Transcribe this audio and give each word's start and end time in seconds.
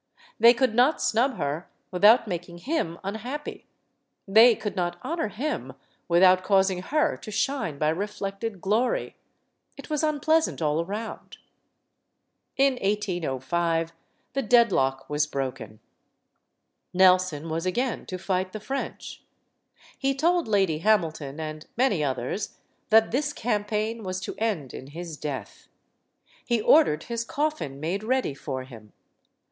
They 0.39 0.55
could 0.55 0.73
not 0.73 0.99
snub 0.99 1.37
her 1.37 1.69
without 1.91 2.27
making 2.27 2.57
him 2.57 2.97
unhappy; 3.03 3.67
they 4.27 4.55
could 4.55 4.75
not 4.75 4.97
honor 5.03 5.27
him 5.27 5.73
without 6.07 6.43
causing 6.43 6.81
her 6.81 7.15
to 7.17 7.29
shine 7.29 7.77
by 7.77 7.89
reflected 7.89 8.61
glory. 8.61 9.15
It 9.77 9.91
was 9.91 10.01
unpleasant 10.01 10.59
all 10.59 10.83
around. 10.83 11.37
In 12.57 12.77
1 12.81 12.81
805 12.81 13.91
the 14.33 14.41
deadlock 14.41 15.07
was 15.07 15.27
broken. 15.27 15.79
Nelson 16.95 17.47
was 17.47 17.67
again 17.67 18.07
to 18.07 18.17
fight 18.17 18.53
the 18.53 18.59
French. 18.59 19.21
He 19.99 20.15
told 20.15 20.47
Lady 20.47 20.79
Hamilton 20.79 21.39
and 21.39 21.67
many 21.77 22.03
others 22.03 22.57
that 22.89 23.11
this 23.11 23.33
campaign 23.33 24.01
was 24.01 24.19
to 24.21 24.33
end 24.39 24.73
in 24.73 24.87
his 24.87 25.15
death. 25.15 25.67
He 26.43 26.59
ordered 26.59 27.03
his 27.03 27.23
coffin 27.23 27.79
made 27.79 28.01
ready 28.03 28.33
for 28.33 28.63
him. 28.63 28.93